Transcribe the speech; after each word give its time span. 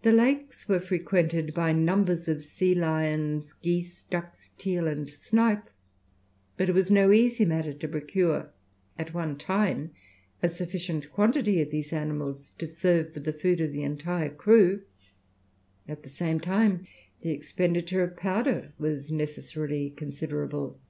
The 0.00 0.12
lakes 0.12 0.68
were 0.68 0.80
frequented 0.80 1.52
by 1.52 1.72
numbers 1.74 2.28
of 2.28 2.40
sea 2.40 2.74
lions, 2.74 3.52
geese, 3.52 4.02
ducks, 4.04 4.48
teal, 4.56 4.86
and 4.88 5.06
snipe, 5.10 5.68
but 6.56 6.70
it 6.70 6.74
was 6.74 6.90
no 6.90 7.12
easy 7.12 7.44
matter 7.44 7.74
to 7.74 7.86
procure, 7.88 8.54
at 8.98 9.12
one 9.12 9.36
time, 9.36 9.90
a 10.42 10.48
sufficient 10.48 11.12
quantity 11.12 11.60
of 11.60 11.70
these 11.70 11.92
animals 11.92 12.52
to 12.52 12.66
serve 12.66 13.12
for 13.12 13.20
the 13.20 13.34
food 13.34 13.60
of 13.60 13.72
the 13.72 13.82
entire 13.82 14.30
crew; 14.34 14.80
at 15.86 16.04
the 16.04 16.08
same 16.08 16.40
time, 16.40 16.86
the 17.20 17.32
expenditure 17.32 18.02
of 18.02 18.16
powder 18.16 18.72
was 18.78 19.12
necessarily 19.12 19.90
considerable. 19.90 20.80